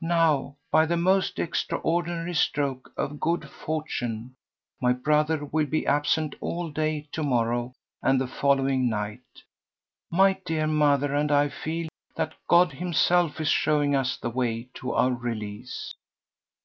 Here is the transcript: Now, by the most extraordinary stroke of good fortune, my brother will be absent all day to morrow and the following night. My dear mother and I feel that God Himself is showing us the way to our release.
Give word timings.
Now, 0.00 0.54
by 0.70 0.86
the 0.86 0.96
most 0.96 1.40
extraordinary 1.40 2.34
stroke 2.34 2.92
of 2.96 3.18
good 3.18 3.50
fortune, 3.50 4.36
my 4.80 4.92
brother 4.92 5.44
will 5.44 5.66
be 5.66 5.84
absent 5.84 6.36
all 6.40 6.70
day 6.70 7.08
to 7.10 7.24
morrow 7.24 7.72
and 8.00 8.20
the 8.20 8.28
following 8.28 8.88
night. 8.88 9.42
My 10.08 10.34
dear 10.46 10.68
mother 10.68 11.12
and 11.12 11.32
I 11.32 11.48
feel 11.48 11.88
that 12.14 12.34
God 12.46 12.70
Himself 12.70 13.40
is 13.40 13.48
showing 13.48 13.96
us 13.96 14.16
the 14.16 14.30
way 14.30 14.68
to 14.74 14.92
our 14.92 15.12
release. 15.12 15.92